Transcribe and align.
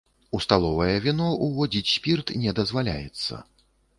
У 0.35 0.37
сталовае 0.45 0.95
віно 1.03 1.27
ўводзіць 1.47 1.93
спірт 1.97 2.33
не 2.45 2.55
дазваляецца. 2.61 3.33